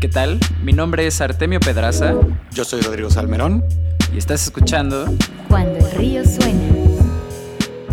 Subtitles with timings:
[0.00, 0.40] ¿Qué tal?
[0.64, 2.14] Mi nombre es Artemio Pedraza.
[2.52, 3.62] Yo soy Rodrigo Salmerón.
[4.14, 5.04] Y estás escuchando
[5.46, 6.58] Cuando el río suena.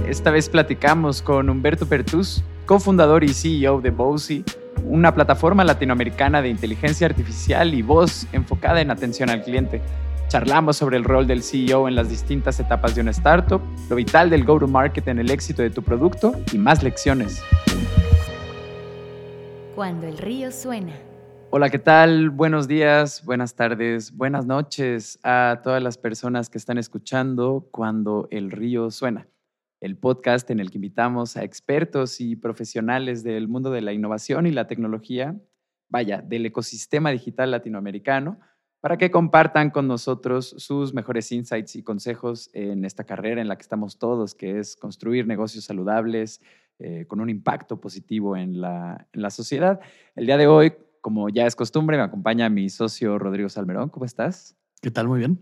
[0.07, 4.46] Esta vez platicamos con Humberto Pertus, cofundador y CEO de Bosi,
[4.85, 9.81] una plataforma latinoamericana de inteligencia artificial y voz enfocada en atención al cliente.
[10.29, 14.29] Charlamos sobre el rol del CEO en las distintas etapas de una startup, lo vital
[14.29, 17.44] del go-to-market en el éxito de tu producto y más lecciones.
[19.75, 20.94] Cuando el río suena.
[21.49, 22.29] Hola, ¿qué tal?
[22.29, 28.51] Buenos días, buenas tardes, buenas noches a todas las personas que están escuchando Cuando el
[28.51, 29.29] río suena,
[29.79, 34.45] el podcast en el que invitamos a expertos y profesionales del mundo de la innovación
[34.45, 35.39] y la tecnología,
[35.88, 38.39] vaya, del ecosistema digital latinoamericano,
[38.81, 43.55] para que compartan con nosotros sus mejores insights y consejos en esta carrera en la
[43.55, 46.41] que estamos todos, que es construir negocios saludables
[46.79, 49.79] eh, con un impacto positivo en la, en la sociedad.
[50.16, 50.73] El día de hoy
[51.08, 53.88] como ya es costumbre, me acompaña mi socio Rodrigo Salmerón.
[53.88, 54.58] ¿Cómo estás?
[54.81, 55.08] ¿Qué tal?
[55.08, 55.39] Muy bien.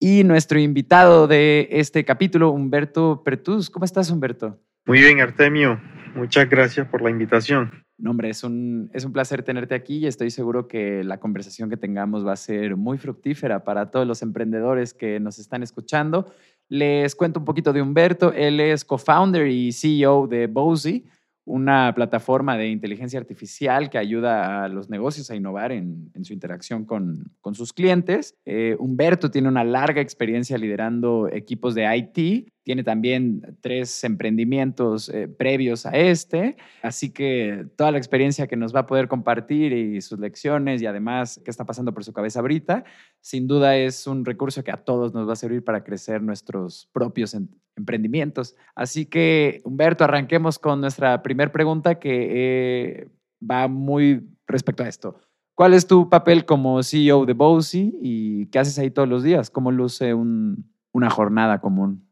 [0.00, 3.70] Y nuestro invitado de este capítulo, Humberto Pertus.
[3.70, 4.58] ¿Cómo estás, Humberto?
[4.86, 5.80] Muy bien, Artemio.
[6.16, 7.70] Muchas gracias por la invitación.
[7.96, 11.70] No, hombre, es un, es un placer tenerte aquí y estoy seguro que la conversación
[11.70, 16.26] que tengamos va a ser muy fructífera para todos los emprendedores que nos están escuchando.
[16.68, 18.32] Les cuento un poquito de Humberto.
[18.32, 21.06] Él es co-founder y CEO de Bozy
[21.48, 26.84] una plataforma de inteligencia artificial que ayuda a los negocios a innovar en, su interacción
[26.84, 28.36] con, sus clientes.
[28.44, 35.26] Eh, Humberto tiene una larga experiencia liderando equipos de IT tiene también tres emprendimientos eh,
[35.26, 40.02] previos a este, así que toda la experiencia que nos va a poder compartir y
[40.02, 42.84] sus lecciones y además qué está pasando por su cabeza ahorita,
[43.22, 46.90] sin duda es un recurso que a todos nos va a servir para crecer nuestros
[46.92, 47.34] propios
[47.74, 48.54] emprendimientos.
[48.74, 53.08] Así que, Humberto, arranquemos con nuestra primera pregunta que eh,
[53.40, 55.18] va muy respecto a esto.
[55.54, 59.48] ¿Cuál es tu papel como CEO de Bosi y qué haces ahí todos los días?
[59.48, 62.07] ¿Cómo luce una jornada común?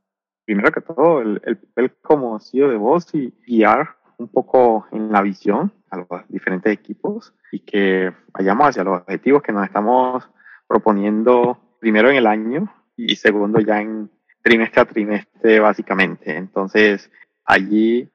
[0.46, 5.20] Primero que todo, el, papel como CEO de voz y guiar un poco en la
[5.20, 10.30] visión a los diferentes equipos y que vayamos hacia los objetivos que nos estamos
[10.66, 14.08] proponiendo primero en el año y segundo ya en
[14.42, 16.36] trimestre a trimestre básicamente.
[16.36, 17.10] Entonces,
[17.44, 18.08] allí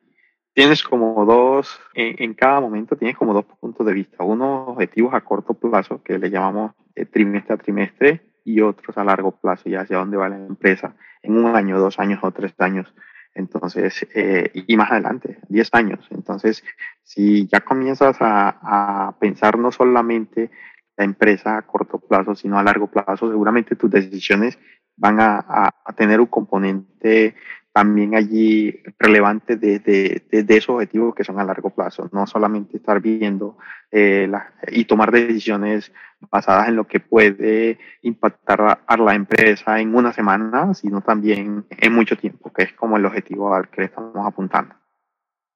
[0.53, 4.23] tienes como dos, en, cada momento tienes como dos puntos de vista.
[4.23, 9.03] Uno, objetivos a corto plazo, que le llamamos eh, trimestre a trimestre, y otros a
[9.03, 12.53] largo plazo, ya hacia dónde va la empresa en un año, dos años o tres
[12.59, 12.93] años.
[13.33, 16.05] Entonces, eh, y más adelante, diez años.
[16.09, 16.63] Entonces,
[17.03, 20.51] si ya comienzas a, pensar no solamente
[20.97, 24.59] la empresa a corto plazo, sino a largo plazo, seguramente tus decisiones
[24.97, 27.35] van a tener un componente
[27.73, 32.77] también allí relevante de, de, de, esos objetivos que son a largo plazo, no solamente
[32.77, 33.57] estar viendo
[33.91, 34.29] eh,
[34.67, 35.91] y tomar decisiones
[36.29, 41.93] basadas en lo que puede impactar a la empresa en una semana, sino también en
[41.93, 44.75] mucho tiempo, que es como el objetivo al que estamos apuntando.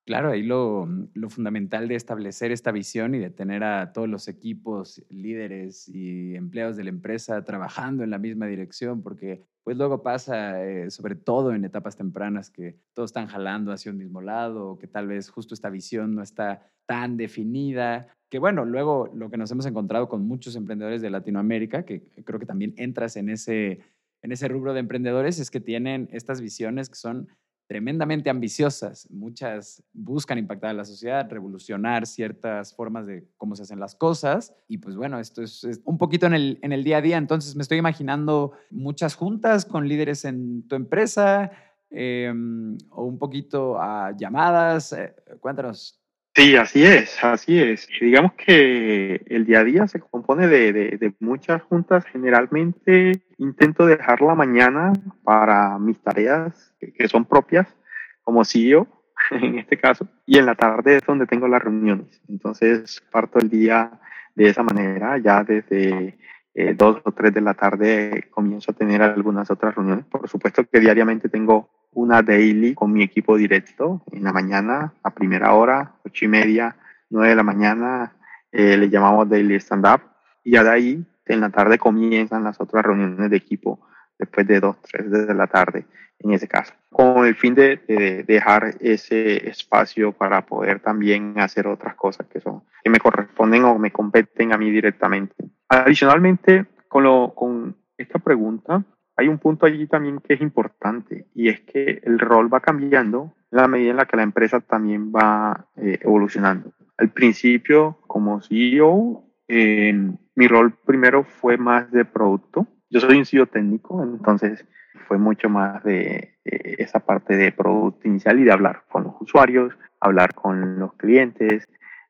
[0.06, 4.28] Claro, ahí lo, lo, fundamental de establecer esta visión y de tener a todos los
[4.28, 10.04] equipos, líderes y empleados de la empresa trabajando en la misma dirección, porque pues luego
[10.04, 14.78] pasa, eh, sobre todo en etapas tempranas, que todos están jalando hacia un mismo lado,
[14.78, 19.38] que tal vez justo esta visión no está tan definida, que bueno, luego lo que
[19.38, 23.80] nos hemos encontrado con muchos emprendedores de Latinoamérica, que creo que también entras en ese,
[24.22, 27.28] en ese rubro de emprendedores, es que tienen estas visiones que son
[27.68, 29.09] tremendamente ambiciosas.
[29.09, 34.56] Muchas buscan impactar a la sociedad, revolucionar ciertas formas de cómo se hacen las cosas.
[34.68, 37.18] Y pues bueno, esto es, un poquito en el, día a día.
[37.18, 41.52] Entonces me estoy imaginando muchas juntas con líderes en tu empresa
[41.90, 44.94] em, o un poquito a llamadas.
[44.94, 46.05] Eh, cuéntanos.
[46.35, 47.88] Sí, así es, así es.
[48.01, 52.06] Digamos que el día a día se compone de, de muchas juntas.
[52.07, 54.91] Generalmente intento dejar la mañana
[55.23, 57.73] para mis tareas que, son propias
[58.22, 58.88] como CEO
[59.31, 62.22] en este caso, y en la tarde es donde tengo las reuniones.
[62.28, 64.02] Entonces parto el día
[64.35, 66.17] de esa manera, ya desde
[66.53, 70.03] eh, dos o tres de la tarde comienzo a tener algunas otras reuniones.
[70.05, 75.09] Por supuesto que diariamente tengo una daily con mi equipo directo en la mañana, a
[75.09, 76.76] primera hora, ocho y media,
[77.09, 78.14] nueve de la mañana,
[78.52, 80.02] eh, le llamamos daily stand up,
[80.44, 83.80] y ya de ahí en la tarde comienzan las otras reuniones de equipo
[84.20, 85.86] después de dos, tres de la tarde
[86.20, 91.96] en ese caso, con el fin de, dejar ese espacio para poder también hacer otras
[91.96, 95.36] cosas que son que me corresponden o me competen a mí directamente.
[95.68, 98.84] Adicionalmente, con, con esta pregunta,
[99.17, 103.34] hay un punto allí también que es importante y es que el rol va cambiando
[103.52, 106.73] en la medida en la que la empresa también va eh, evolucionando.
[106.97, 112.67] Al principio, como CEO, mi rol primero fue más de producto.
[112.90, 114.66] Yo soy un CEO técnico, entonces
[115.08, 119.78] fue mucho más de, esa parte de producto inicial y de hablar con los usuarios,
[120.00, 121.67] hablar con los clientes,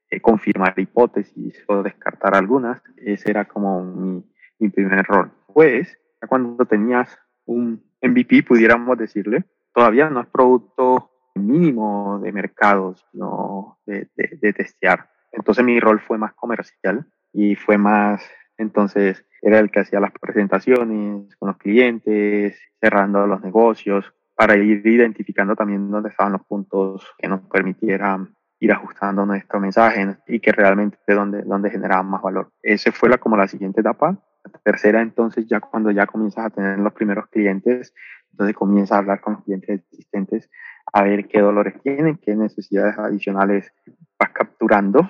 [0.10, 2.82] eh, confirmar hipótesis o descartar algunas.
[2.98, 4.24] Ese era como mi,
[4.60, 5.32] mi primer rol.
[5.54, 13.80] Pues, cuando tenías un MVP, pudiéramos decirle, todavía no es producto mínimo de mercado, sino
[13.86, 15.10] de, de, de testear.
[15.32, 18.24] Entonces mi rol fue más comercial y fue más,
[18.58, 24.86] entonces era el que hacía las presentaciones con los clientes, cerrando los negocios, para ir
[24.86, 30.52] identificando también dónde estaban los puntos que nos permitieran ir ajustando nuestro mensaje y que
[30.52, 32.52] realmente de dónde, dónde generaban más valor.
[32.62, 34.18] Esa fue la, como la siguiente etapa.
[34.64, 37.94] Tercera, entonces, ya cuando ya comienzas a tener los primeros clientes,
[38.32, 40.50] entonces comienzas a hablar con los clientes existentes,
[40.92, 43.72] a ver qué dolores tienen, qué necesidades adicionales
[44.20, 45.10] vas capturando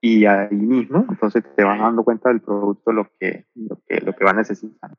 [0.00, 4.14] y ahí mismo, entonces te vas dando cuenta del producto, lo que, lo que, lo
[4.14, 4.90] que va a necesitar.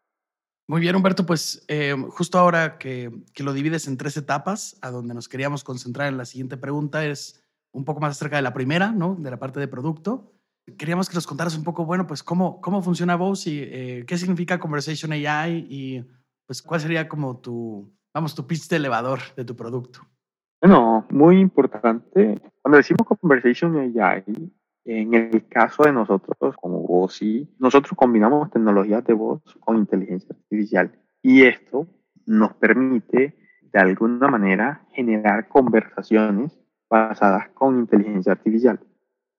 [0.67, 4.89] Muy bien, Humberto, pues eh, justo ahora que, que, lo divides en tres etapas, a
[4.89, 8.53] donde nos queríamos concentrar en la siguiente pregunta es un poco más acerca de la
[8.53, 9.15] primera, ¿no?
[9.15, 10.34] De la parte de producto.
[10.77, 14.59] Queríamos que nos contaras un poco, bueno, pues cómo, cómo funciona y eh, qué significa
[14.59, 16.05] Conversation AI y
[16.47, 19.99] pues cuál sería como tu, vamos, tu pitch de elevador de tu producto.
[20.61, 22.41] Bueno, muy importante.
[22.61, 24.23] Cuando decimos Conversation AI,
[24.85, 27.19] en el caso de nosotros, como voz,
[27.59, 30.91] nosotros combinamos tecnologías de voz con inteligencia artificial
[31.21, 31.87] y esto
[32.25, 36.57] nos permite de alguna manera generar conversaciones
[36.89, 38.79] basadas con inteligencia artificial.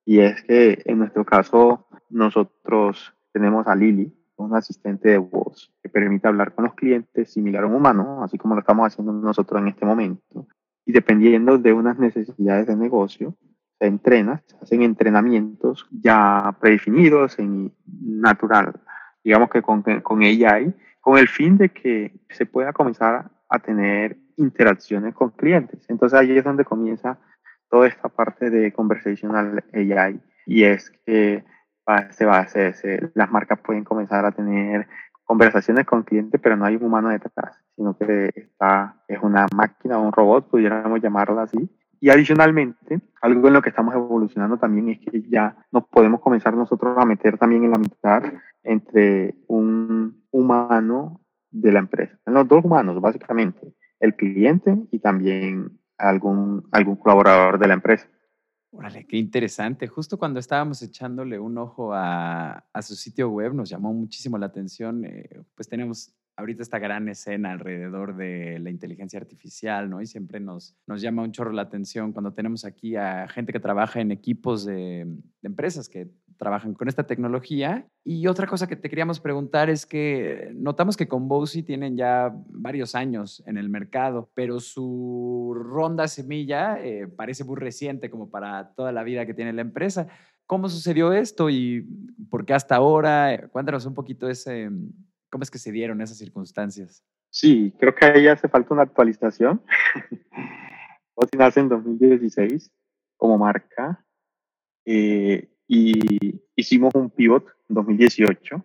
[0.07, 5.89] Y es que en nuestro caso nosotros tenemos a Lili, un asistente de voz que
[5.89, 9.61] permite hablar con los clientes similar a un humano, así como lo estamos haciendo nosotros
[9.61, 10.47] en este momento.
[10.85, 13.35] Y dependiendo de unas necesidades de negocio,
[13.79, 18.81] se entrena, se hacen entrenamientos ya predefinidos en natural,
[19.25, 24.17] digamos que con, con AI, con el fin de que se pueda comenzar a tener
[24.37, 25.85] interacciones con clientes.
[25.89, 27.19] Entonces ahí es donde comienza
[27.85, 31.45] esta parte de conversational AI y es que
[32.11, 34.89] se va a hacer, las marcas pueden comenzar a tener
[35.25, 39.99] conversaciones con clientes, pero no hay un humano detrás, sino que está, es una máquina
[39.99, 41.69] o un robot, pudiéramos llamarlo así,
[42.01, 46.55] y adicionalmente, algo en lo que estamos evolucionando también es que ya nos podemos comenzar
[46.55, 48.23] nosotros a meter también en la mitad
[48.63, 51.21] entre un humano
[51.51, 52.19] de la empresa.
[52.27, 58.09] Los dos humanos, básicamente, el cliente y también algún, algún colaborador de la empresa.
[58.71, 59.87] Órale, qué interesante.
[59.87, 64.47] Justo cuando estábamos echándole un ojo a, a su sitio web, nos llamó muchísimo la
[64.47, 65.05] atención.
[65.05, 70.03] Eh, pues tenemos ahorita esta gran escena alrededor de la inteligencia artificial, ¿no?
[70.03, 73.61] Y siempre nos, nos llama un chorro la atención cuando tenemos aquí a gente que
[73.61, 75.07] trabaja en equipos de,
[75.43, 77.87] empresas que trabajan con esta tecnología.
[78.05, 82.33] Y otra cosa que te queríamos preguntar es que notamos que con Bosi tienen ya
[82.49, 88.75] varios años en el mercado, pero su ronda semilla eh, parece muy reciente como para
[88.75, 90.09] toda la vida que tiene la empresa.
[90.47, 91.87] ¿Cómo sucedió esto y
[92.31, 93.49] por qué hasta ahora?
[93.51, 94.71] Cuéntanos un poquito ese,
[95.31, 97.05] ¿Cómo es que se dieron esas circunstancias?
[97.31, 99.63] Sí, creo que ahí hace falta una actualización.
[101.15, 102.71] Oti nace en 2016
[103.17, 104.05] como marca
[104.85, 108.65] eh, y hicimos un pivot en 2018.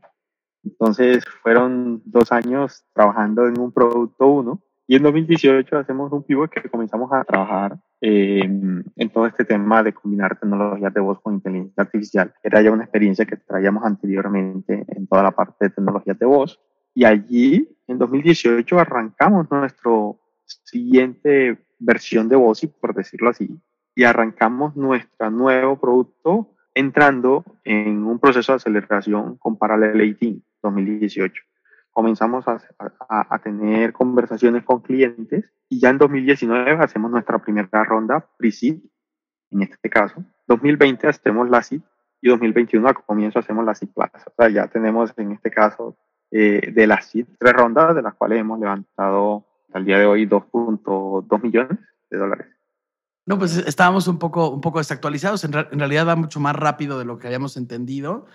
[0.63, 6.51] Entonces fueron dos años trabajando en un producto uno y en 2018 hacemos un pivot
[6.51, 11.36] que comenzamos a trabajar eh, en todo este tema de combinar tecnologías de voz con
[11.36, 12.34] inteligencia artificial.
[12.43, 16.60] Era ya una experiencia que traíamos anteriormente en toda la parte de tecnologías de voz.
[16.93, 23.50] Y allí, en 2018, arrancamos nuestro siguiente versión de voz, por decirlo así,
[23.96, 31.43] y arrancamos nuestro nuevo producto entrando en un proceso de aceleración con Parallel 18 2018
[31.91, 38.77] comenzamos a, tener conversaciones con clientes y ya en 2019 hacemos nuestra primera ronda pre-seed,
[39.51, 40.23] en este caso.
[40.47, 41.81] 2020 hacemos la seed
[42.21, 44.09] y 2021 a comienzo hacemos la seed plus.
[44.25, 45.97] O sea, ya tenemos en este caso
[46.31, 50.25] eh, de la seed tres rondas de las cuales hemos levantado al día de hoy
[50.27, 52.47] 2.2 millones de dólares.
[53.25, 55.43] No, pues estábamos un poco, un poco desactualizados.
[55.43, 58.25] En, en realidad va mucho más rápido de lo que habíamos entendido.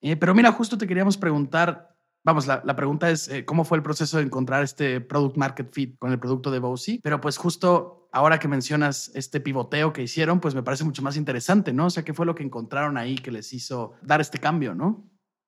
[0.00, 1.90] Eh, pero mira, justo te queríamos preguntar,
[2.22, 5.98] Vamos, la, pregunta es eh, cómo fue el proceso de encontrar este product market fit
[5.98, 10.38] con el producto de Bosi, pero pues justo ahora que mencionas este pivoteo que hicieron,
[10.38, 11.86] pues me parece mucho más interesante, ¿no?
[11.86, 15.02] O sea, ¿qué fue lo que encontraron ahí que les hizo dar este cambio, ¿no?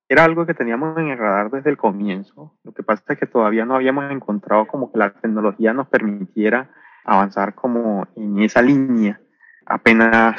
[0.09, 2.57] Era algo que teníamos en el radar desde el comienzo.
[2.63, 6.71] Lo que pasa es que todavía no habíamos encontrado como que la tecnología nos permitiera
[7.05, 9.19] avanzar como en esa línea.
[9.65, 10.35] Apenas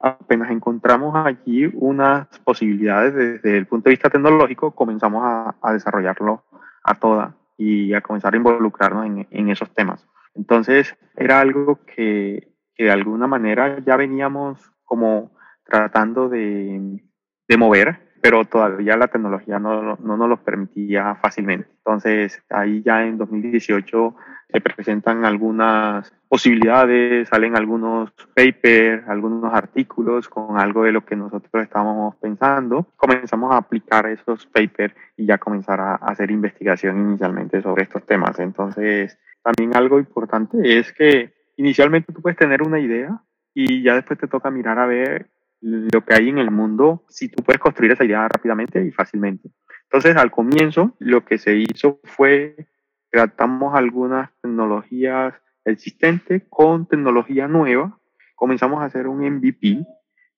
[0.00, 6.44] apenas encontramos allí unas posibilidades desde el punto de vista tecnológico, comenzamos a, a desarrollarlo
[6.84, 10.06] a toda y a comenzar a involucrarnos en, en, esos temas.
[10.34, 15.32] Entonces, era algo que, que, de alguna manera ya veníamos como
[15.64, 17.02] tratando de,
[17.48, 21.68] de mover, pero todavía la tecnología no, no, nos lo permitía fácilmente.
[21.78, 24.14] Entonces, ahí ya en 2018
[24.50, 31.62] se presentan algunas posibilidades, salen algunos papers, algunos artículos con algo de lo que nosotros
[31.62, 32.86] estábamos pensando.
[32.96, 38.38] Comenzamos a aplicar esos papers y ya comenzar a hacer investigación inicialmente sobre estos temas.
[38.38, 43.20] Entonces, también algo importante es que inicialmente tú puedes tener una idea
[43.52, 47.28] y ya después te toca mirar a ver lo que hay en el mundo, si
[47.28, 49.50] tú puedes construir esa idea rápidamente y fácilmente.
[49.84, 52.68] Entonces, al comienzo, lo que se hizo fue
[53.10, 55.34] tratamos algunas tecnologías
[55.64, 57.98] existentes con tecnología nueva,
[58.34, 59.84] comenzamos a hacer un MVP.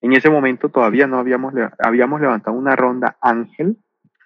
[0.01, 3.77] En ese momento todavía no habíamos, habíamos levantado una ronda Ángel,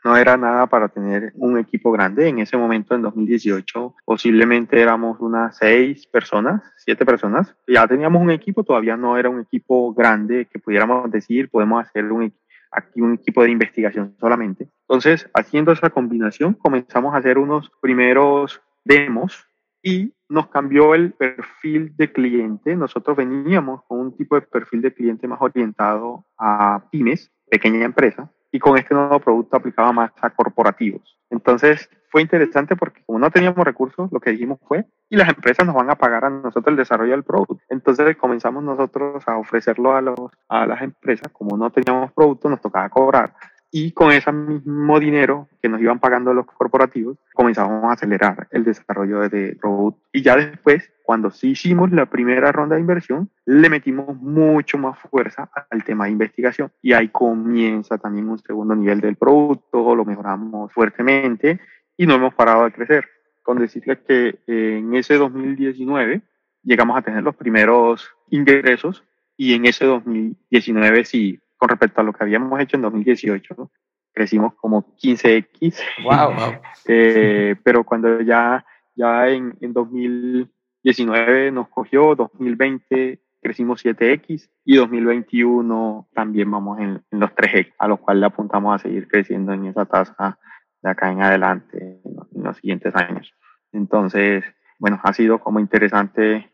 [0.06, 2.28] no era nada para tener un equipo grande.
[2.28, 7.56] En ese momento, en 2018, posiblemente éramos unas seis personas, siete personas.
[7.68, 12.12] Ya teníamos un equipo, todavía no era un equipo grande que pudiéramos decir, podemos hacer
[12.12, 12.32] un,
[12.72, 14.68] aquí un equipo de investigación solamente.
[14.82, 19.48] Entonces, haciendo esa combinación, comenzamos a hacer unos primeros demos
[19.82, 22.76] y nos cambió el perfil de cliente.
[22.76, 28.32] Nosotros veníamos con un tipo de perfil de cliente más orientado a pymes, pequeña empresa,
[28.52, 31.18] y con este nuevo producto aplicaba más a corporativos.
[31.30, 35.66] Entonces fue interesante porque como no teníamos recursos, lo que dijimos fue, y las empresas
[35.66, 37.60] nos van a pagar a nosotros el desarrollo del producto.
[37.70, 42.62] Entonces comenzamos nosotros a ofrecerlo a, los, a las empresas, como no teníamos producto, nos
[42.62, 43.34] tocaba cobrar
[43.72, 48.64] y con ese mismo dinero que nos iban pagando los corporativos, comenzamos a acelerar el
[48.64, 50.02] desarrollo de producto.
[50.14, 54.98] Y ya después, cuando sí hicimos la primera ronda de inversión, le metimos mucho más
[55.00, 56.72] fuerza al tema de investigación.
[56.82, 61.60] Y ahí comienza también un segundo nivel del producto, lo mejoramos fuertemente
[61.98, 63.06] y no hemos parado de crecer.
[63.44, 66.22] Con decirle que en ese 2019
[66.64, 69.04] llegamos a tener los primeros ingresos
[69.38, 73.72] y en ese 2019 sí con respecto a lo que habíamos hecho en 2018.
[74.14, 75.80] Crecimos como 15x.
[76.04, 76.60] Wow.
[76.88, 86.08] eh, pero cuando ya, ya en, en 2019 nos cogió, 2020 crecimos 7x y 2021
[86.14, 89.66] también vamos en, en, los 3x, a lo cual le apuntamos a seguir creciendo en
[89.66, 90.38] esa tasa
[90.84, 93.34] de acá en adelante en los siguientes años.
[93.72, 94.44] Entonces,
[94.78, 96.52] bueno, ha sido como interesante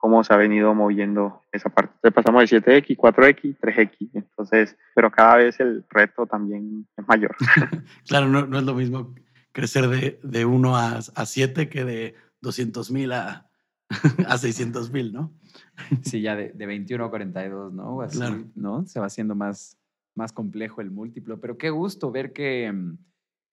[0.00, 2.10] cómo se ha venido moviendo esa parte.
[2.10, 4.10] pasamos de 7X, 4X, 3X.
[4.14, 7.36] Entonces, pero cada vez el reto también es mayor.
[8.08, 9.14] claro, no, no, es lo mismo
[9.52, 13.50] crecer de, de 1 a, a 7 que de 200 mil a,
[14.26, 15.34] a 600 mil, ¿no?
[16.02, 18.00] Sí, ya de, de, 21 a 42, ¿no?
[18.00, 18.44] Así, claro.
[18.54, 18.86] ¿no?
[18.86, 19.76] Se va haciendo más,
[20.14, 21.40] más complejo el múltiplo.
[21.40, 22.96] Pero qué gusto ver que mm,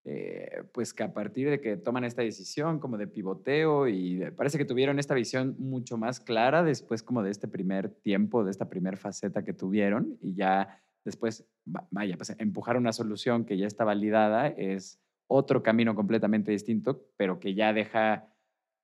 [0.10, 4.58] eh, pues que a partir de que toman esta decisión como de pivoteo y parece
[4.58, 8.70] que tuvieron esta visión mucho más clara después como de este primer tiempo, de esta
[8.70, 11.46] primera faceta que tuvieron y ya después,
[11.92, 14.98] vaya, pues empujar una solución que ya está validada es
[15.28, 18.30] otro camino completamente distinto, pero que ya deja,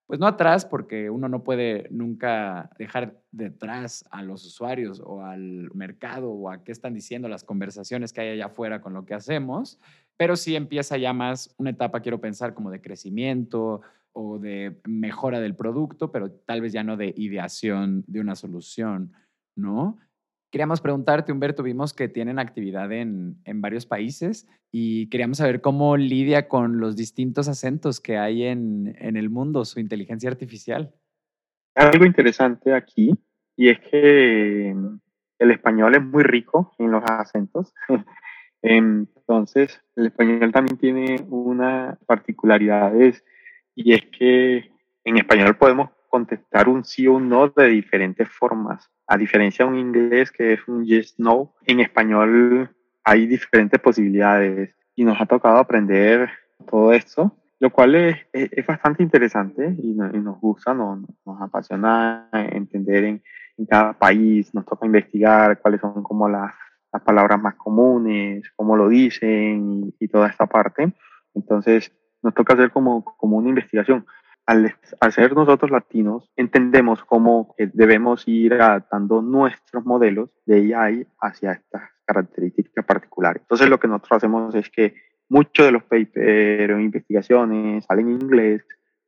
[0.07, 5.73] pues no atrás, porque uno no puede nunca dejar detrás a los usuarios o al
[5.73, 9.13] mercado o a qué están diciendo las conversaciones que hay allá afuera con lo que
[9.13, 9.79] hacemos,
[10.17, 13.81] pero sí empieza ya más una etapa, quiero pensar, como de crecimiento
[14.13, 19.13] o de mejora del producto, pero tal vez ya no de ideación de una solución,
[19.55, 19.97] ¿no?
[20.51, 25.97] Queríamos preguntarte, Humberto, vimos que tienen actividad en, en, varios países y queríamos saber cómo
[25.97, 30.93] lidia con los distintos acentos que hay en, en el mundo, su inteligencia artificial.
[31.73, 33.15] Algo interesante aquí
[33.57, 34.75] y es que
[35.39, 37.73] el español es muy rico en los acentos.
[38.63, 43.23] Entonces, el español también tiene una particularidades
[43.75, 44.71] y es que
[45.03, 48.89] en español podemos contestar un sí o un no de diferentes formas.
[49.05, 54.73] A diferencia de un inglés que es un yes, no, en español hay diferentes posibilidades
[54.95, 56.29] y nos ha tocado aprender
[56.69, 61.41] todo esto, lo cual es, es, bastante interesante y, no, y nos gusta, no, nos
[61.41, 63.23] apasiona entender en,
[63.57, 66.53] en cada país, nos toca investigar cuáles son como las
[66.93, 70.93] las palabras más comunes, cómo lo dicen y, y, toda esta parte.
[71.33, 74.05] Entonces, nos toca hacer como, como una investigación.
[74.45, 81.53] Al, al ser nosotros latinos, entendemos cómo debemos ir adaptando nuestros modelos de AI hacia
[81.53, 83.41] estas características particulares.
[83.41, 84.95] Entonces, lo que nosotros hacemos es que
[85.29, 88.65] muchos de los papers o investigaciones salen en inglés,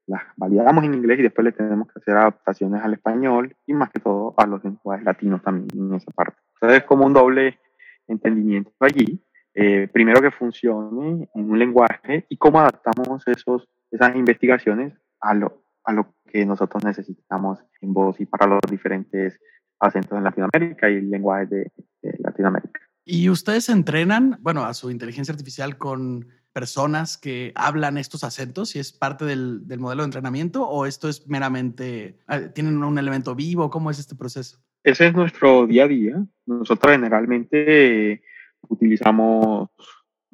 [0.07, 3.89] las validamos en inglés y después le tenemos que hacer adaptaciones al español y más
[3.91, 6.37] que todo a los lenguajes latinos también en esa parte.
[6.55, 7.59] Entonces es como un doble
[8.07, 9.21] entendimiento allí.
[9.53, 15.63] Eh, primero que funcione en un lenguaje y cómo adaptamos esos, esas investigaciones a lo,
[15.85, 19.39] a lo que nosotros necesitamos en voz y para los diferentes
[19.79, 21.71] acentos en Latinoamérica y lenguajes de,
[22.01, 22.81] de Latinoamérica.
[23.05, 28.79] ¿Y ustedes entrenan, bueno, a su inteligencia artificial con personas que hablan estos acentos y
[28.79, 33.35] es parte del, del, modelo de entrenamiento o esto es meramente, ah, tienen un elemento
[33.35, 33.69] vivo?
[33.69, 34.64] ¿Cómo es este proceso?
[34.85, 36.23] Ese es nuestro día a día.
[36.45, 38.21] Nosotros generalmente
[38.69, 39.69] utilizamos,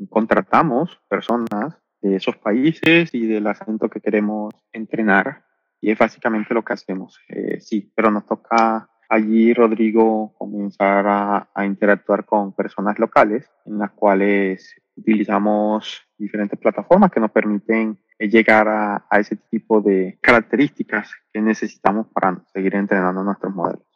[0.10, 5.46] contratamos personas de esos países y del acento que queremos entrenar
[5.80, 7.18] y es básicamente lo que hacemos.
[7.30, 13.92] Eh, sí, pero nos toca allí, Rodrigo, comenzar a, interactuar con personas locales en las
[13.92, 21.40] cuales utilizamos diferentes plataformas que nos permiten eh, llegar a, ese tipo de características que
[21.40, 23.91] necesitamos para seguir entrenando nuestros modelos.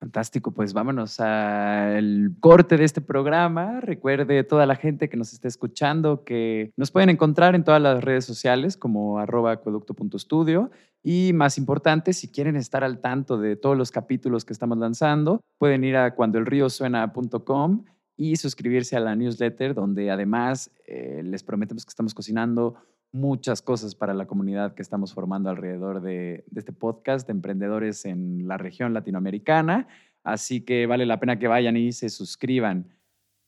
[0.00, 3.82] Fantástico, pues vámonos al corte de este programa.
[3.82, 8.02] Recuerde toda la gente que nos está escuchando que nos pueden encontrar en todas las
[8.02, 10.70] redes sociales como arroba acueducto.studio
[11.02, 15.42] y más importante, si quieren estar al tanto de todos los capítulos que estamos lanzando,
[15.58, 17.84] pueden ir a cuandoelriosuena.com
[18.16, 22.76] y suscribirse a la newsletter donde además eh, les prometemos que estamos cocinando
[23.12, 28.46] muchas cosas para la comunidad que estamos formando alrededor de, este podcast de emprendedores en
[28.46, 29.88] la región latinoamericana.
[30.22, 32.94] Así que vale la pena que vayan y se suscriban.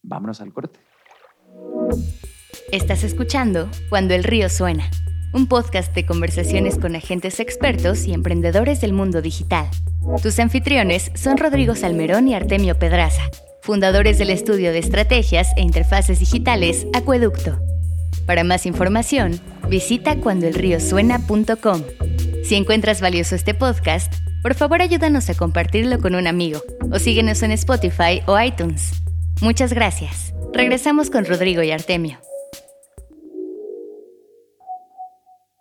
[0.02, 0.80] Vámonos al corte.
[2.72, 4.84] Estás escuchando Cuando el río suena,
[5.34, 9.66] un podcast de conversaciones con agentes expertos y emprendedores del mundo digital.
[10.22, 13.22] Tus anfitriones son Rodrigo Salmerón y Artemio Pedraza,
[13.62, 17.71] fundadores del estudio de estrategias e interfaces digitales Acueducto.
[18.26, 21.82] Para más información, visita cuandoelriosuena.com.
[22.44, 24.12] Si encuentras valioso este podcast,
[24.42, 26.60] por favor ayúdanos a compartirlo con un amigo
[26.90, 29.02] o síguenos en Spotify o iTunes.
[29.40, 30.32] Muchas gracias.
[30.52, 32.18] Regresamos con Rodrigo y Artemio.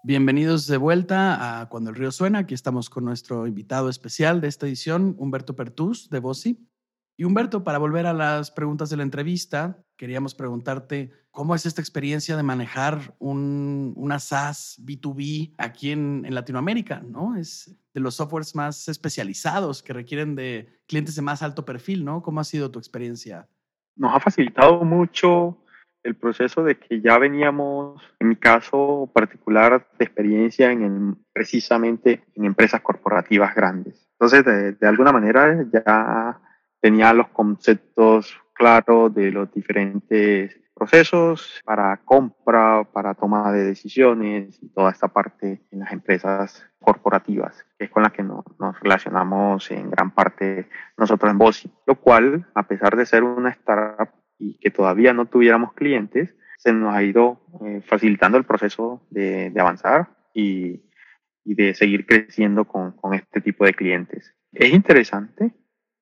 [0.03, 2.39] Bienvenidos de vuelta a Cuando el Río Suena.
[2.39, 6.67] Aquí estamos con nuestro invitado especial de esta edición, Humberto Pertús, de Bossi.
[7.21, 11.79] Y Humberto, para volver a las preguntas de la entrevista, queríamos preguntarte cómo es esta
[11.79, 17.35] experiencia de manejar un, una SaaS B2B aquí en, Latinoamérica, ¿no?
[17.35, 22.23] Es de los softwares más especializados que requieren de clientes de más alto perfil, ¿no?
[22.23, 23.47] ¿Cómo ha sido tu experiencia?
[23.95, 25.59] Nos ha facilitado mucho
[26.01, 32.45] el proceso de que ya veníamos, en mi caso particular, de experiencia en precisamente en
[32.45, 34.09] empresas corporativas grandes.
[34.13, 36.41] Entonces, de alguna manera ya
[36.81, 44.69] tenía los conceptos claros de los diferentes procesos para compra, para toma de decisiones y
[44.69, 49.69] toda esta parte en las empresas corporativas, que es con la que no, nos relacionamos
[49.69, 50.67] en gran parte
[50.97, 51.71] nosotros en Bossi.
[51.85, 56.73] Lo cual, a pesar de ser una startup y que todavía no tuviéramos clientes, se
[56.73, 60.81] nos ha ido eh, facilitando el proceso de, avanzar y,
[61.43, 64.33] de seguir creciendo con este tipo de clientes.
[64.51, 65.51] Es interesante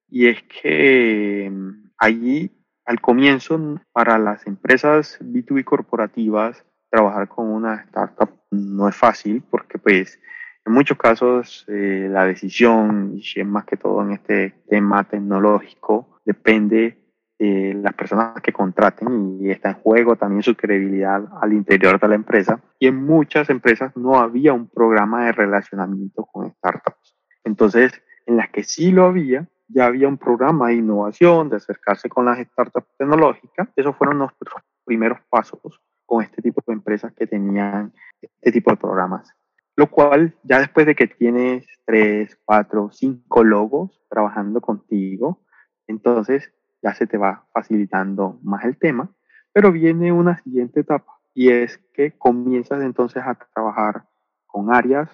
[0.09, 2.51] y es que mm, allí
[2.85, 9.77] al comienzo para las empresas B2B corporativas trabajar con una startup no es fácil porque
[9.77, 10.19] pues
[10.65, 16.97] en muchos casos eh, la decisión y más que todo en este tema tecnológico depende
[17.37, 22.07] de las personas que contraten y está en juego también su credibilidad al interior de
[22.09, 22.61] la empresa.
[22.77, 27.15] Y en muchas empresas no había un programa de relacionamiento con startups.
[27.45, 27.93] Entonces
[28.25, 32.25] en las que sí lo había ya había un programa de innovación, de acercarse con
[32.25, 33.69] las startups tecnológicas.
[33.75, 38.77] Esos fueron nuestros primeros pasos con este tipo de empresas que tenían este tipo de
[38.77, 39.32] programas.
[39.75, 45.41] Lo cual, ya después de que tienes tres, cuatro, cinco logos trabajando contigo,
[45.88, 46.51] entonces
[46.82, 49.10] ya se te va facilitando más el tema,
[49.53, 54.05] pero viene una siguiente etapa y es que comienzas entonces a trabajar
[54.47, 55.10] con áreas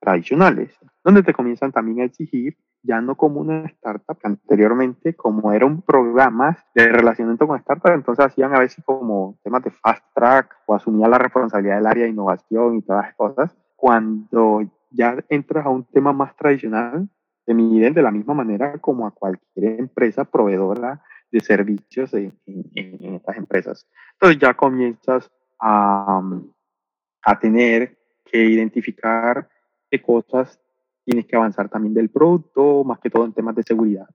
[0.00, 2.56] tradicionales, donde te comienzan también a exigir
[2.88, 8.24] ya no como una startup, anteriormente como era un programa de relacionamiento con startup, entonces
[8.24, 12.10] hacían a veces como temas de fast track o asumían la responsabilidad del área de
[12.10, 13.54] innovación y todas las cosas.
[13.76, 17.06] Cuando ya entras a un tema más tradicional,
[17.44, 23.04] te miden de la misma manera como a cualquier empresa proveedora de servicios en, en,
[23.04, 23.86] en estas empresas.
[24.14, 26.22] Entonces ya comienzas a,
[27.22, 29.46] a tener que identificar
[29.90, 30.58] qué cosas
[31.08, 34.06] tienes que avanzar también del producto, más que todo en temas de seguridad.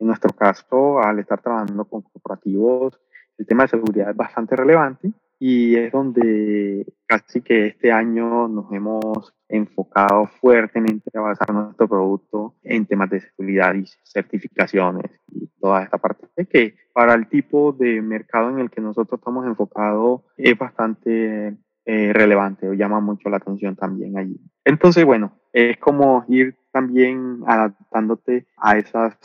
[0.00, 2.98] En nuestro caso, al estar trabajando con corporativos,
[3.38, 8.72] el tema de seguridad es bastante relevante y es donde casi que este año nos
[8.72, 15.84] hemos enfocado fuertemente a basar nuestro producto en temas de seguridad y certificaciones y toda
[15.84, 20.58] esta parte que para el tipo de mercado en el que nosotros estamos enfocados es
[20.58, 21.56] bastante
[21.88, 24.36] eh, relevante o llama mucho la atención también allí.
[24.64, 29.16] Entonces, bueno, es como ir también adaptándote a esas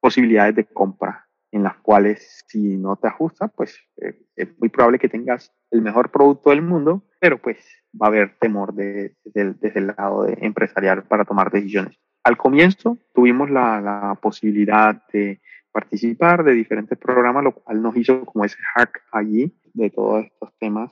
[0.00, 4.98] posibilidades de compra en las cuales si no te ajusta, pues eh, es muy probable
[4.98, 7.56] que tengas el mejor producto del mundo, pero pues
[7.94, 11.96] va a haber temor de, desde el lado de empresarial para tomar decisiones.
[12.24, 18.24] Al comienzo tuvimos la, la, posibilidad de participar de diferentes programas, lo cual nos hizo
[18.24, 20.90] como ese hack allí de todos estos temas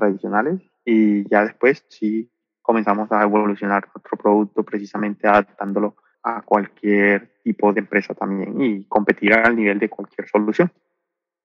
[0.00, 2.28] tradicionales y ya después sí
[2.62, 9.32] comenzamos a evolucionar nuestro producto precisamente adaptándolo a cualquier tipo de empresa también y competir
[9.32, 10.70] al nivel de cualquier solución.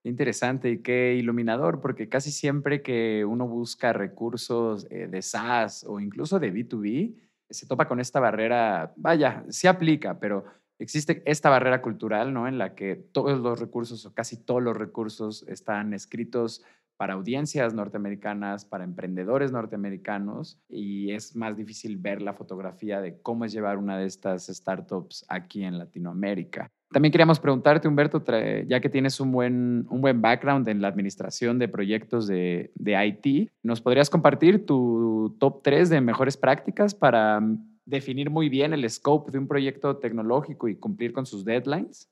[0.04, 6.00] Interesante y qué iluminador, porque casi siempre que uno busca recursos eh, de SaaS o
[6.00, 7.16] incluso de B2B,
[7.50, 10.46] se topa con esta barrera, vaya, se aplica, pero
[10.78, 12.48] existe esta barrera cultural, ¿no?
[12.48, 16.64] En la que todos los recursos o casi todos los recursos están escritos
[16.98, 23.46] para audiencias norteamericanas, para emprendedores norteamericanos, y es más difícil ver la fotografía de cómo
[23.46, 26.72] es llevar una de estas startups aquí en Latinoamérica.
[26.92, 28.24] También queríamos preguntarte, Humberto,
[28.68, 33.06] ya que tienes un buen, un buen background en la administración de proyectos de, de
[33.06, 37.42] IT, ¿nos podrías compartir tu top 3 de mejores prácticas para
[37.86, 42.10] definir muy bien el scope de un proyecto tecnológico y cumplir con sus deadlines?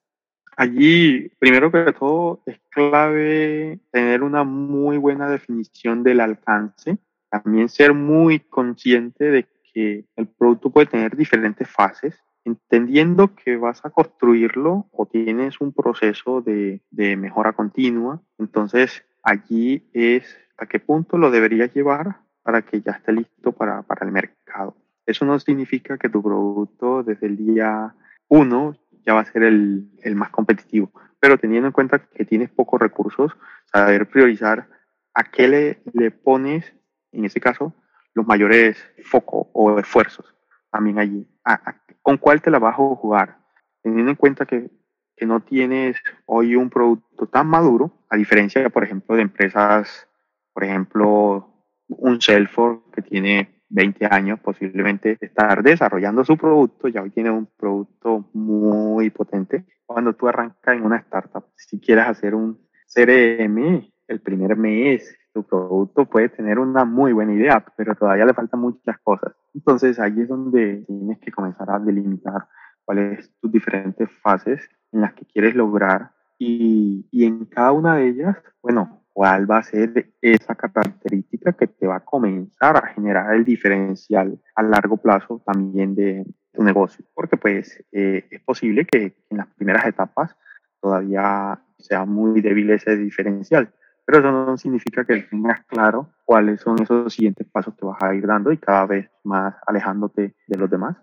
[0.55, 6.97] Allí, primero que todo, es clave tener una muy buena definición del alcance,
[7.29, 13.83] también ser muy consciente de que el producto puede tener diferentes fases, entendiendo que vas
[13.85, 20.79] a construirlo o tienes un proceso de, de mejora continua, entonces allí es a qué
[20.79, 24.75] punto lo deberías llevar para que ya esté listo para, para el mercado.
[25.05, 27.95] Eso no significa que tu producto desde el día
[28.27, 30.91] uno ya va a ser el, el más competitivo.
[31.19, 33.31] Pero teniendo en cuenta que tienes pocos recursos,
[33.71, 34.67] saber priorizar
[35.13, 36.73] a qué le, le pones,
[37.11, 37.73] en ese caso,
[38.13, 40.33] los mayores focos o esfuerzos
[40.71, 41.27] también allí.
[42.01, 43.37] ¿Con cuál te la vas a jugar?
[43.81, 44.71] Teniendo en cuenta que,
[45.15, 50.07] que no tienes hoy un producto tan maduro, a diferencia, por ejemplo, de empresas,
[50.51, 51.53] por ejemplo,
[51.87, 57.47] un Salesforce que tiene 20 años posiblemente estar desarrollando su producto, ya hoy tiene un
[57.57, 59.65] producto muy potente.
[59.85, 62.59] Cuando tú arrancas en una startup, si quieres hacer un
[62.93, 68.35] CRM, el primer mes tu producto puede tener una muy buena idea, pero todavía le
[68.35, 69.33] faltan muchas cosas.
[69.55, 72.47] Entonces ahí es donde tienes que comenzar a delimitar
[72.85, 78.09] cuáles tus diferentes fases en las que quieres lograr y, y en cada una de
[78.09, 83.35] ellas, bueno, cuál va a ser esa característica que te va a comenzar a generar
[83.35, 87.05] el diferencial a largo plazo también de tu negocio.
[87.13, 90.35] Porque pues eh, es posible que en las primeras etapas
[90.81, 93.71] todavía sea muy débil ese diferencial.
[94.05, 98.13] Pero eso no significa que tengas claro cuáles son esos siguientes pasos que vas a
[98.15, 100.97] ir dando y cada vez más alejándote de los demás.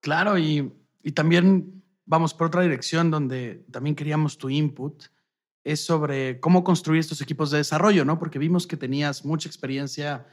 [0.00, 5.04] Claro, y, y también vamos por otra dirección donde también queríamos tu input
[5.72, 8.18] es sobre cómo construir estos equipos de desarrollo, ¿no?
[8.18, 10.26] Porque vimos que tenías mucha experiencia,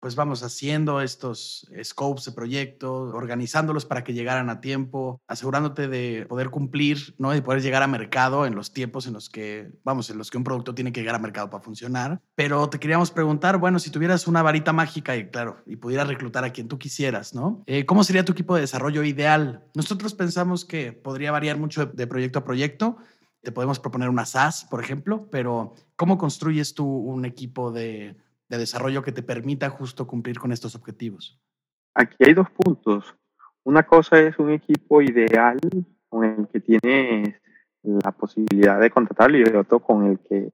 [0.00, 6.24] pues vamos, haciendo estos scopes de proyectos, organizándolos para que llegaran a tiempo, asegurándote de
[6.28, 7.34] poder cumplir, ¿no?
[7.34, 10.38] Y poder llegar a mercado en los tiempos en los que, vamos, en los que
[10.38, 12.20] un producto tiene que llegar a mercado para funcionar.
[12.36, 16.44] Pero te queríamos preguntar, bueno, si tuvieras una varita mágica y, claro, y pudieras reclutar
[16.44, 17.64] a quien tú quisieras, ¿no?
[17.66, 19.64] Eh, ¿Cómo sería tu equipo de desarrollo ideal?
[19.74, 22.98] Nosotros pensamos que podría variar mucho de proyecto a proyecto,
[23.42, 28.16] te podemos proponer una SaaS, por ejemplo, pero ¿cómo construyes tú un equipo de,
[28.48, 31.40] de desarrollo que te permita justo cumplir con estos objetivos?
[31.94, 33.14] Aquí hay dos puntos.
[33.64, 35.58] Una cosa es un equipo ideal
[36.08, 37.34] con el que tienes
[37.82, 40.50] la posibilidad de contratar y otro con el que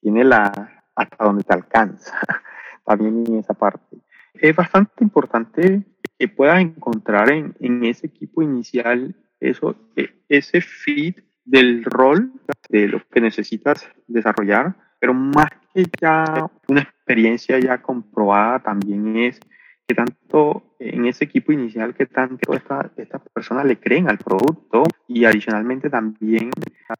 [0.00, 2.18] tiene la hasta donde te alcanza.
[2.84, 3.98] También en esa parte.
[4.34, 5.82] Es bastante importante
[6.18, 12.30] que puedas encontrar en, en ese equipo inicial eso, e, ese fit del rol
[12.68, 19.40] de lo que necesitas desarrollar, pero más que ya una experiencia ya comprobada también es
[19.86, 24.82] que tanto en ese equipo inicial que tanto estas esta personas le creen al producto
[25.06, 26.50] y adicionalmente también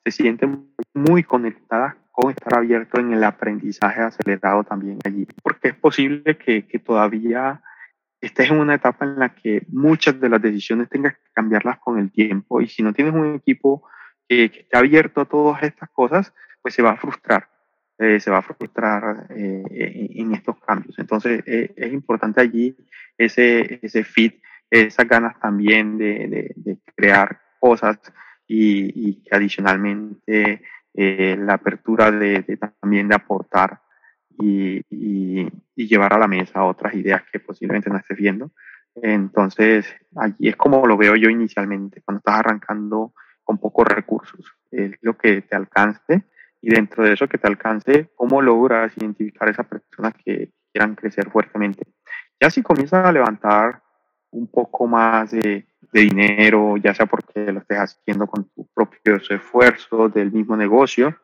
[0.04, 5.74] se sienten muy conectadas con estar abierto en el aprendizaje acelerado también allí, porque es
[5.74, 7.60] posible que, que todavía
[8.20, 11.98] estés en una etapa en la que muchas de las decisiones tengas que cambiarlas con
[11.98, 13.84] el tiempo y si no tienes un equipo
[14.28, 17.48] que, esté abierto a todas estas cosas, pues se va a frustrar.
[17.98, 20.96] eh, se va a frustrar eh, en, estos cambios.
[20.98, 22.76] Entonces eh, es importante allí
[23.16, 27.98] ese, ese fit, esas ganas también de, de, crear cosas
[28.46, 30.62] y, y adicionalmente
[30.94, 32.42] la apertura de,
[32.80, 33.80] también de aportar
[34.38, 38.50] y, y, y, llevar a la mesa otras ideas que posiblemente no estés viendo.
[39.02, 39.86] Entonces,
[40.16, 43.12] allí es como lo veo yo inicialmente, cuando estás arrancando
[43.48, 46.22] con pocos recursos, es lo que te alcance
[46.60, 50.94] y dentro de eso que te alcance, cómo logras identificar a esas personas que quieran
[50.94, 51.86] crecer fuertemente.
[52.38, 53.82] Ya si comienzas a levantar
[54.32, 60.12] un poco más de, dinero, ya sea porque lo estés haciendo con tus propios esfuerzos
[60.12, 61.16] del mismo negocio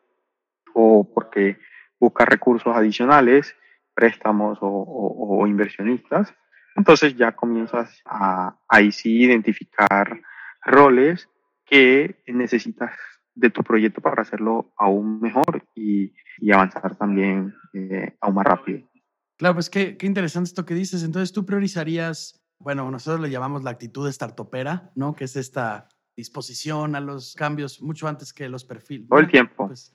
[0.73, 1.59] o porque
[1.99, 3.55] buscas recursos adicionales,
[3.93, 6.33] préstamos o, inversionistas,
[6.75, 10.19] entonces ya comienzas a ahí sí identificar
[10.65, 11.29] roles
[11.65, 12.91] que necesitas
[13.33, 16.13] de tu proyecto para hacerlo aún mejor y,
[16.51, 18.89] avanzar también eh, aún más rápido.
[19.37, 21.03] Claro, pues qué, qué, interesante esto que dices.
[21.03, 25.13] Entonces tú priorizarías, bueno, nosotros le llamamos la actitud startupera, ¿no?
[25.13, 29.09] Que es esta disposición a los cambios mucho antes que los perfiles.
[29.09, 29.67] Todo el tiempo.
[29.67, 29.93] Pues,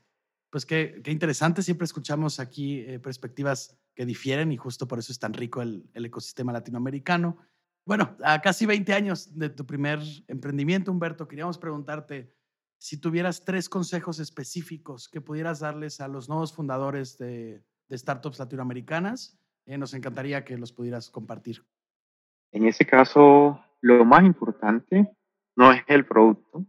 [0.51, 1.63] pues qué, qué, interesante.
[1.63, 5.89] Siempre escuchamos aquí eh, perspectivas que difieren y justo por eso es tan rico el,
[5.95, 7.39] el ecosistema latinoamericano.
[7.91, 9.99] Bueno, a casi 20 años de tu primer
[10.29, 12.33] emprendimiento, Humberto, queríamos preguntarte,
[12.79, 19.37] si tuvieras tres consejos específicos que pudieras darles a los nuevos fundadores de, startups latinoamericanas,
[19.67, 21.65] eh, nos encantaría que los pudieras compartir.
[22.53, 25.11] En ese caso, lo más importante
[25.57, 26.65] no es el producto.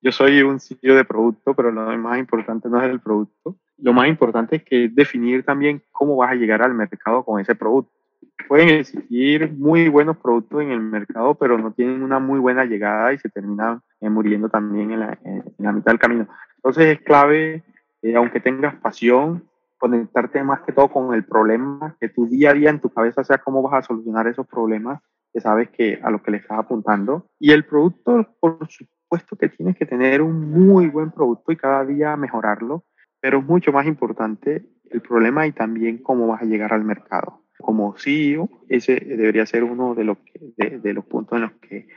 [0.00, 3.58] Yo soy un sitio de producto, pero lo más importante no es el producto.
[3.76, 7.54] Lo más importante es que definir también cómo vas a llegar al mercado con ese
[7.54, 8.01] producto
[8.48, 13.12] pueden existir muy buenos productos en el mercado, pero no tienen una muy buena llegada
[13.12, 16.28] y se terminan eh, muriendo también en la, en la, mitad del camino.
[16.56, 17.62] Entonces es clave,
[18.02, 22.54] eh, aunque tengas pasión, conectarte más que todo con el problema, que tu día a
[22.54, 25.00] día en tu cabeza sea cómo vas a solucionar esos problemas,
[25.32, 27.30] que sabes que a lo que le estás apuntando.
[27.40, 31.84] Y el producto, por supuesto que tienes que tener un muy buen producto y cada
[31.84, 32.84] día mejorarlo,
[33.20, 37.41] pero es mucho más importante el problema y también cómo vas a llegar al mercado
[37.62, 40.18] como CEO, ese debería ser uno de los,
[40.56, 41.88] de, los puntos en los, que,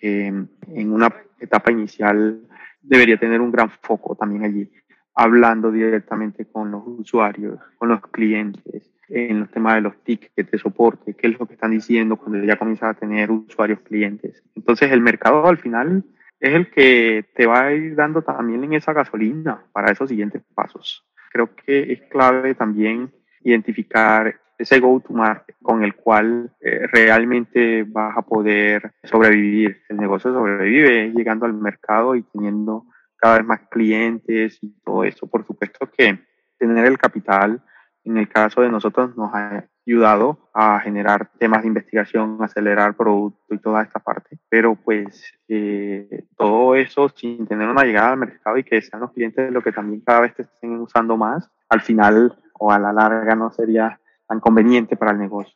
[0.00, 2.42] en en una etapa inicial
[2.82, 4.70] debería tener un gran foco también allí,
[5.14, 10.58] hablando directamente con los usuarios, con los clientes, en los temas de los tickets de
[10.58, 14.42] soporte, qué es lo que están diciendo cuando ya comienzas a tener usuarios clientes.
[14.54, 16.04] Entonces el mercado al final
[16.38, 20.42] es el que te va a ir dando también en esa gasolina para esos siguientes
[20.54, 21.04] pasos.
[21.32, 28.22] Creo que es clave también identificar ese go-to-market con el cual eh, realmente vas a
[28.22, 29.82] poder sobrevivir.
[29.88, 32.84] El negocio sobrevive llegando al mercado y teniendo
[33.16, 35.26] cada vez más clientes y todo eso.
[35.26, 36.18] Por supuesto que
[36.58, 37.62] tener el capital,
[38.04, 43.54] en el caso de nosotros, nos ha ayudado a generar temas de investigación, acelerar producto
[43.54, 44.38] y toda esta parte.
[44.48, 49.12] Pero pues eh, todo eso sin tener una llegada al mercado y que sean los
[49.12, 52.92] clientes lo que también cada vez te estén usando más, al final o a la
[52.92, 53.98] larga no sería
[54.30, 55.52] tan conveniente para el negocio.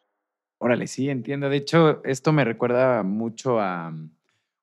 [0.58, 1.48] Órale, sí, entiendo.
[1.48, 4.10] De hecho, esto me recuerda mucho a mm,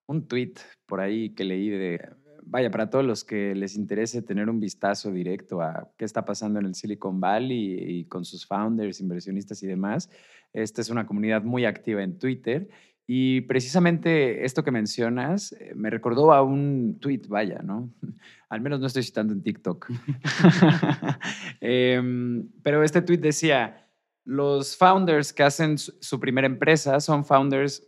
[0.08, 2.10] un tweet por ahí que leí de,
[2.43, 6.60] vaya, para todos los que les interese tener un vistazo directo a qué está pasando
[6.60, 10.10] en el Silicon Valley y con sus founders, inversionistas y demás.
[10.52, 12.67] Esta es una comunidad muy activa en Twitter.
[13.08, 17.89] Y precisamente esto que mencionas eh, me recordó a un tweet, vaya, ¿no?
[18.50, 19.89] Al menos no estoy citando en TikTok.
[21.62, 23.88] Em, pero este tweet decía,
[24.31, 27.85] los founders que hacen su primera empresa son founders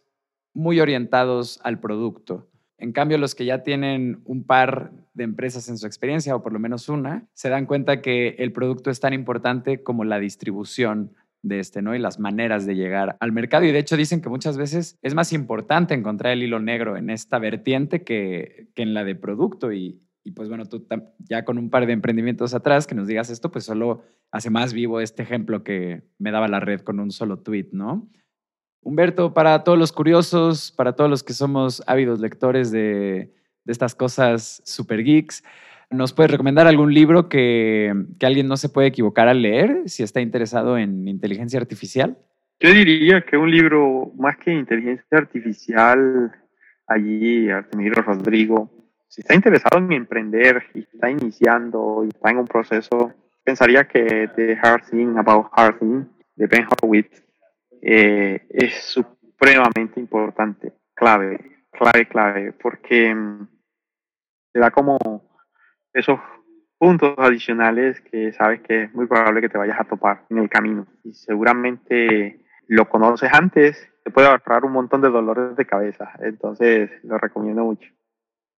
[0.53, 2.49] muy orientados al producto.
[2.77, 6.51] En cambio, los que ya tienen un par de empresas en su experiencia, o por
[6.51, 11.13] lo menos una, se dan cuenta que el producto es tan importante como la distribución
[11.43, 11.95] de este, ¿no?
[11.95, 13.63] Y las maneras de llegar al mercado.
[13.63, 17.09] Y de hecho dicen que muchas veces es más importante encontrar el hilo negro en
[17.09, 19.71] esta vertiente que, que en la de producto.
[19.71, 20.85] Y, y pues bueno, tú
[21.19, 24.73] ya con un par de emprendimientos atrás que nos digas esto, pues solo hace más
[24.73, 28.09] vivo este ejemplo que me daba la red con un solo tweet, ¿no?
[28.81, 33.33] Humberto, para todos los curiosos, para todos los que somos ávidos lectores de,
[33.65, 35.43] estas cosas super geeks,
[35.89, 40.03] ¿nos puedes recomendar algún libro que, que alguien no se puede equivocar al leer si
[40.03, 42.17] está interesado en inteligencia artificial?
[42.59, 46.31] Yo diría que un libro más que inteligencia artificial,
[46.87, 48.82] allí Artemiro Rodrigo
[49.13, 54.27] si está interesado en emprender y está iniciando y está en un proceso, pensaría que
[54.35, 57.23] The Hard Thing About Hard Thing de Ben Horowitz
[57.83, 63.47] eh, es supremamente importante, clave, clave, clave, porque mm,
[64.51, 64.97] te da como
[65.93, 66.19] esos
[66.79, 70.49] puntos adicionales que sabes que es muy probable que te vayas a topar en el
[70.49, 70.87] camino.
[71.03, 76.13] Y seguramente lo conoces antes, te puede ahorrar un montón de dolores de cabeza.
[76.19, 77.91] Entonces, lo recomiendo mucho.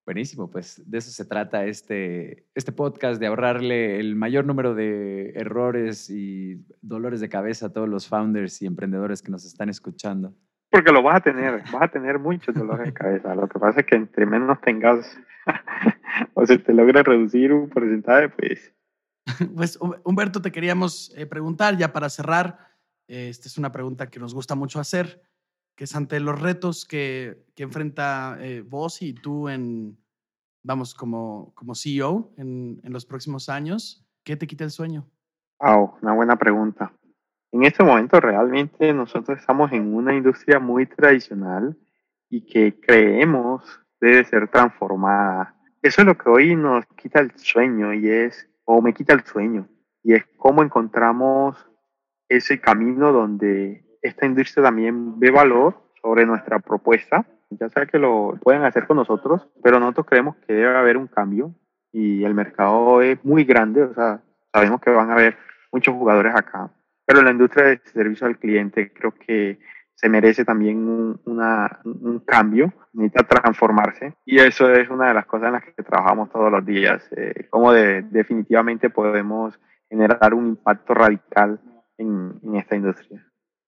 [0.05, 5.31] Buenísimo, pues de eso se trata este, este podcast, de ahorrarle el mayor número de
[5.31, 10.35] errores y dolores de cabeza a todos los founders y emprendedores que nos están escuchando.
[10.69, 13.33] Porque lo vas a tener, vas a tener muchos dolores de cabeza.
[13.33, 15.17] Lo que pasa es que entre menos tengas
[16.35, 18.73] o se te logra reducir un porcentaje, pues...
[19.55, 22.59] Pues Humberto, te queríamos eh, preguntar ya para cerrar.
[23.07, 25.19] Eh, esta es una pregunta que nos gusta mucho hacer
[25.75, 29.97] que es ante los retos que, que enfrenta eh, vos y tú en,
[30.63, 35.05] vamos, como, como CEO en, en, los próximos años, ¿qué te quita el sueño?
[35.59, 36.93] Wow, una buena pregunta.
[37.51, 41.77] En este momento realmente nosotros estamos en una industria muy tradicional
[42.29, 43.63] y que creemos
[43.99, 45.55] debe ser transformada.
[45.81, 49.23] Eso es lo que hoy nos quita el sueño y es, o me quita el
[49.23, 49.67] sueño,
[50.03, 51.57] y es cómo encontramos
[52.27, 58.37] ese camino donde esta industria también ve valor sobre nuestra propuesta, ya sea que lo
[58.41, 61.53] pueden hacer con nosotros, pero nosotros creemos que debe haber un cambio
[61.91, 64.21] y el mercado es muy grande, o sea,
[64.53, 65.37] sabemos que van a haber
[65.71, 66.69] muchos jugadores acá,
[67.05, 69.59] pero la industria de servicio al cliente creo que
[69.95, 70.77] se merece también
[71.25, 74.13] un, cambio, necesita transformarse.
[74.25, 77.47] Y eso es una de las cosas en las que trabajamos todos los días, eh,
[77.73, 79.57] de, definitivamente podemos
[79.89, 81.61] generar un impacto radical
[81.97, 83.25] en esta industria.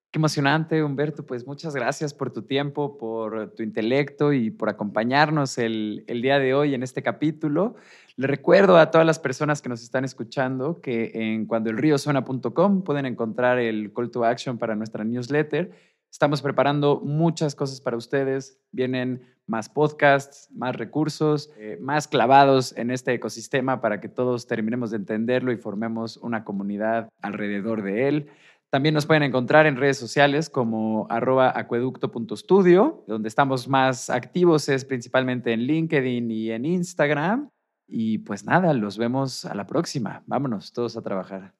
[0.10, 1.26] Qué emocionante, Humberto.
[1.26, 6.54] Pues muchas gracias por tu tiempo, por tu intelecto y por acompañarnos el, día de
[6.54, 7.76] hoy en este capítulo.
[8.16, 13.60] Le recuerdo a todas las personas que nos están escuchando que en cuandoelriosona.com pueden encontrar
[13.60, 15.72] el call to action para nuestra newsletter.
[16.10, 18.58] Estamos preparando muchas cosas para ustedes.
[18.72, 24.92] Vienen más podcasts, más recursos, eh, más clavados en este ecosistema para que todos terminemos
[24.92, 28.30] de entenderlo y formemos una comunidad alrededor de él.
[28.70, 34.84] También nos pueden encontrar en redes sociales como arroba acueducto.studio, donde estamos más activos es
[34.84, 37.50] principalmente en LinkedIn y en Instagram.
[37.88, 40.22] Y pues nada, los vemos a la próxima.
[40.26, 41.54] Vámonos todos a trabajar.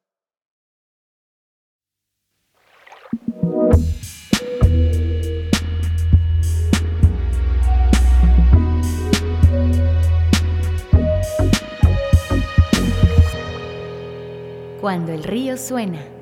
[14.82, 16.17] Cuando el río suena.